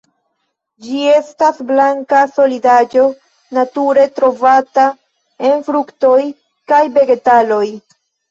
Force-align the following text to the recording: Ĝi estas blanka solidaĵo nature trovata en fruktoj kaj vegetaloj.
Ĝi 0.85 1.01
estas 1.15 1.59
blanka 1.71 2.21
solidaĵo 2.37 3.03
nature 3.59 4.07
trovata 4.17 4.87
en 5.51 5.63
fruktoj 5.69 6.17
kaj 6.73 6.83
vegetaloj. 6.99 7.63